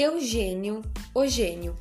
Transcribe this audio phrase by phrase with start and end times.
[0.00, 1.76] Eugênio, o gênio.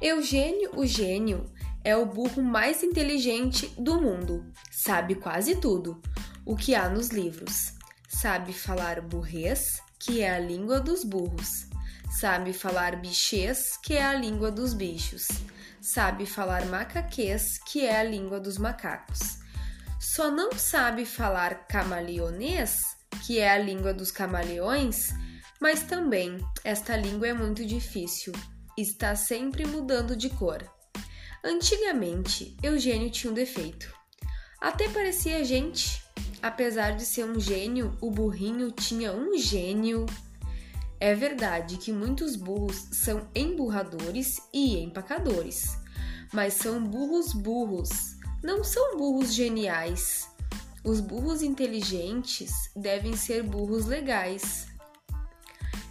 [0.00, 1.44] Eugênio, o gênio,
[1.84, 4.50] é o burro mais inteligente do mundo.
[4.70, 6.00] Sabe quase tudo
[6.46, 7.74] o que há nos livros.
[8.08, 11.66] Sabe falar burrês, que é a língua dos burros.
[12.18, 15.28] Sabe falar bichês, que é a língua dos bichos.
[15.78, 19.40] Sabe falar macaquês, que é a língua dos macacos.
[20.00, 25.12] Só não sabe falar camaleonês, que é a língua dos camaleões,
[25.60, 28.32] mas também esta língua é muito difícil,
[28.76, 30.62] está sempre mudando de cor.
[31.44, 33.92] Antigamente, Eugênio tinha um defeito.
[34.60, 36.04] Até parecia gente.
[36.42, 40.06] Apesar de ser um gênio, o burrinho tinha um gênio.
[40.98, 45.76] É verdade que muitos burros são emburradores e empacadores,
[46.32, 50.28] mas são burros burros, não são burros geniais.
[50.84, 54.68] Os burros inteligentes devem ser burros legais.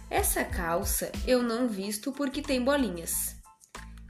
[0.08, 3.36] Essa calça eu não visto porque tem bolinhas.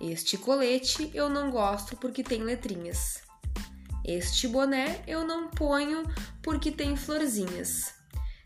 [0.00, 3.22] Este colete eu não gosto porque tem letrinhas.
[4.04, 6.04] Este boné eu não ponho
[6.42, 7.94] porque tem florzinhas.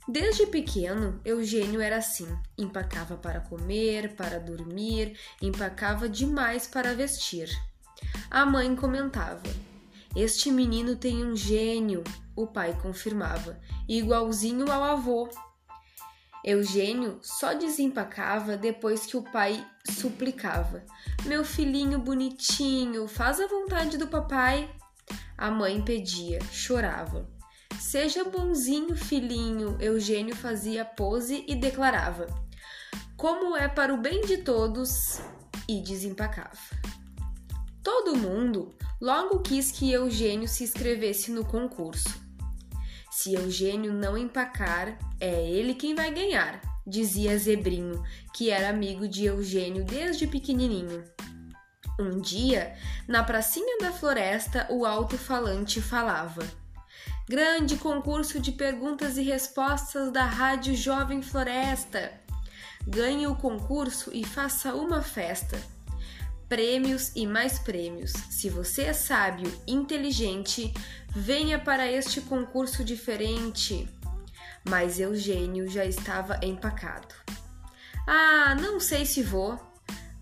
[0.09, 7.51] Desde pequeno, Eugênio era assim: empacava para comer, para dormir, empacava demais para vestir.
[8.31, 9.43] A mãe comentava:
[10.15, 15.29] Este menino tem um gênio, o pai confirmava, igualzinho ao avô.
[16.45, 20.85] Eugênio só desempacava depois que o pai suplicava:
[21.27, 24.75] Meu filhinho bonitinho, faz a vontade do papai.
[25.37, 27.29] A mãe pedia, chorava.
[27.79, 29.77] Seja bonzinho, filhinho.
[29.81, 32.27] Eugênio fazia pose e declarava:
[33.17, 35.21] Como é para o bem de todos,
[35.69, 36.59] e desempacava.
[37.83, 42.30] Todo mundo logo quis que Eugênio se inscrevesse no concurso.
[43.11, 48.03] Se Eugênio não empacar, é ele quem vai ganhar, dizia Zebrinho,
[48.33, 51.05] que era amigo de Eugênio desde pequenininho.
[51.99, 52.75] Um dia,
[53.09, 56.43] na pracinha da floresta, o alto-falante falava:
[57.29, 62.13] Grande concurso de perguntas e respostas da Rádio Jovem Floresta.
[62.87, 65.61] Ganhe o concurso e faça uma festa
[66.51, 68.11] prêmios e mais prêmios.
[68.29, 70.75] Se você é sábio, inteligente,
[71.11, 73.89] venha para este concurso diferente.
[74.69, 77.15] Mas Eugênio já estava empacado.
[78.07, 79.59] Ah, não sei se vou.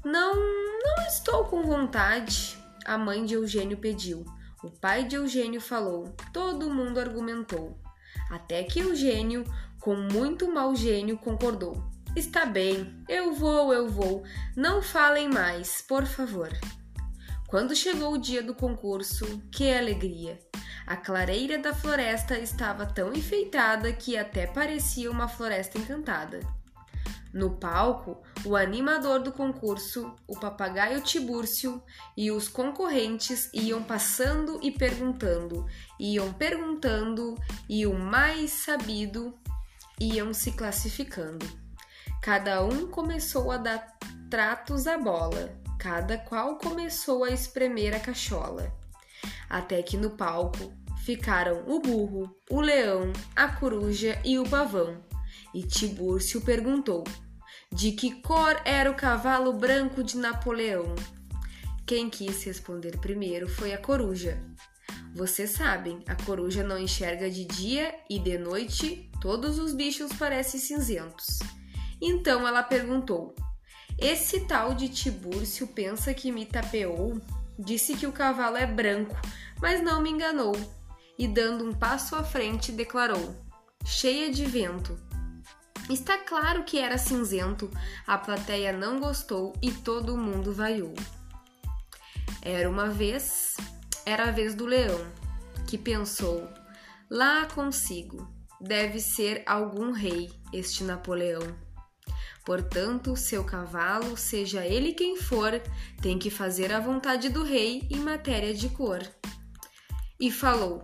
[0.04, 2.56] Não, não estou com vontade.
[2.84, 4.24] A mãe de Eugênio pediu.
[4.62, 6.14] O pai de Eugênio falou.
[6.32, 7.78] Todo mundo argumentou.
[8.30, 9.44] Até que Eugênio,
[9.80, 11.82] com muito mau gênio, concordou.
[12.16, 14.24] Está bem, eu vou, eu vou.
[14.56, 16.50] Não falem mais, por favor.
[17.46, 20.47] Quando chegou o dia do concurso, que alegria!
[20.88, 26.40] A clareira da floresta estava tão enfeitada que até parecia uma floresta encantada.
[27.30, 31.82] No palco, o animador do concurso, o papagaio Tibúrcio
[32.16, 35.66] e os concorrentes iam passando e perguntando,
[36.00, 37.36] iam perguntando
[37.68, 39.38] e o mais sabido
[40.00, 41.46] iam se classificando.
[42.22, 43.94] Cada um começou a dar
[44.30, 48.72] tratos à bola, cada qual começou a espremer a cachola.
[49.48, 50.72] Até que no palco
[51.04, 55.02] ficaram o burro, o leão, a coruja e o pavão.
[55.54, 57.04] E Tibúrcio perguntou:
[57.72, 60.94] de que cor era o cavalo branco de Napoleão?
[61.86, 64.42] Quem quis responder primeiro foi a coruja.
[65.14, 70.58] Vocês sabem, a coruja não enxerga de dia e de noite todos os bichos parecem
[70.58, 71.38] cinzentos.
[72.00, 73.34] Então ela perguntou:
[73.98, 77.20] Esse tal de Tibúrcio pensa que me tapeou?
[77.58, 79.16] Disse que o cavalo é branco,
[79.60, 80.54] mas não me enganou.
[81.18, 83.34] E dando um passo à frente, declarou:
[83.84, 84.96] Cheia de vento.
[85.90, 87.70] Está claro que era cinzento,
[88.06, 90.94] a plateia não gostou e todo mundo vaiou.
[92.42, 93.56] Era uma vez,
[94.04, 95.00] era a vez do leão,
[95.66, 96.48] que pensou:
[97.10, 98.28] lá consigo,
[98.60, 101.67] deve ser algum rei este Napoleão.
[102.44, 105.60] Portanto, seu cavalo, seja ele quem for,
[106.00, 109.00] tem que fazer a vontade do rei em matéria de cor.
[110.18, 110.82] E falou: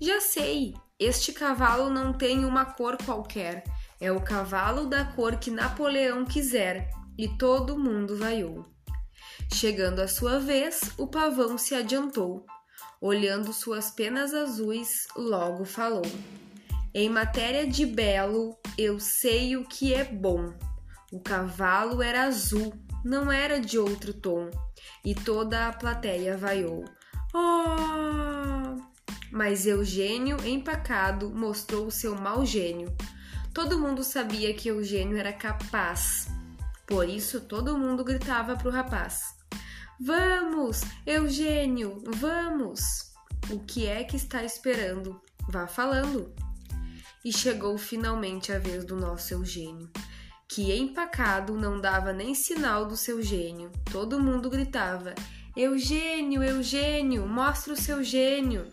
[0.00, 3.64] Já sei, este cavalo não tem uma cor qualquer,
[4.00, 6.90] é o cavalo da cor que Napoleão quiser.
[7.18, 8.66] E todo mundo vaiou.
[9.52, 12.46] Chegando a sua vez, o pavão se adiantou.
[13.00, 16.02] Olhando suas penas azuis, logo falou:
[16.94, 20.52] Em matéria de belo, eu sei o que é bom.
[21.12, 22.72] O cavalo era azul,
[23.04, 24.50] não era de outro tom,
[25.04, 26.86] e toda a plateia vaiou.
[27.34, 28.80] Oh!
[29.30, 32.96] Mas Eugênio, empacado, mostrou o seu mau gênio.
[33.52, 36.28] Todo mundo sabia que Eugênio era capaz.
[36.86, 39.36] Por isso todo mundo gritava para o rapaz:
[40.00, 43.12] Vamos, Eugênio, vamos!
[43.50, 45.20] O que é que está esperando?
[45.48, 46.34] Vá falando.
[47.22, 49.90] E chegou finalmente a vez do nosso Eugênio,
[50.54, 53.70] que empacado não dava nem sinal do seu gênio.
[53.90, 55.14] Todo mundo gritava:
[55.56, 58.66] Eugênio, Eugênio, mostra o seu gênio.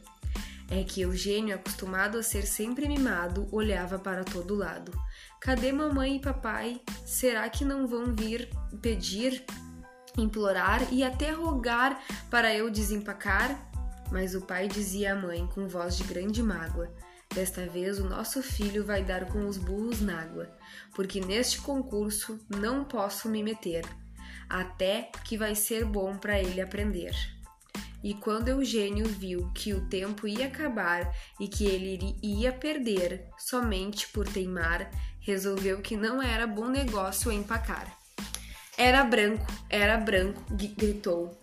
[0.70, 4.92] É que Eugênio, acostumado a ser sempre mimado, olhava para todo lado.
[5.40, 6.82] Cadê mamãe e papai?
[7.06, 8.50] Será que não vão vir
[8.82, 9.46] pedir,
[10.18, 13.58] implorar e até rogar para eu desempacar?
[14.12, 16.94] Mas o pai dizia à mãe com voz de grande mágoa:
[17.34, 20.50] Desta vez o nosso filho vai dar com os burros na água,
[20.96, 23.86] porque neste concurso não posso me meter
[24.50, 27.14] até que vai ser bom para ele aprender.
[28.04, 34.08] E quando Eugênio viu que o tempo ia acabar e que ele ia perder somente
[34.08, 34.90] por teimar,
[35.20, 37.96] resolveu que não era bom negócio empacar.
[38.78, 41.38] Era branco, era branco, gritou.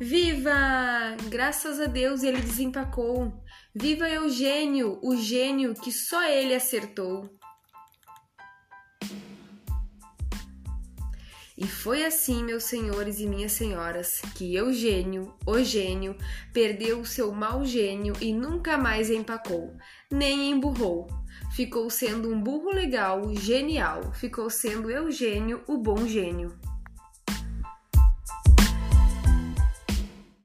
[0.00, 1.16] Viva!
[1.28, 3.32] Graças a Deus ele desempacou.
[3.74, 7.28] Viva Eugênio, o gênio que só ele acertou.
[11.56, 16.16] E foi assim, meus senhores e minhas senhoras, que Eugênio, o gênio,
[16.52, 19.76] perdeu o seu mau gênio e nunca mais empacou,
[20.08, 21.08] nem emburrou.
[21.56, 26.56] Ficou sendo um burro legal, genial, ficou sendo Eugênio, o bom gênio.